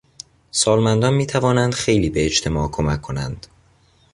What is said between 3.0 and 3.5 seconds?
کنند.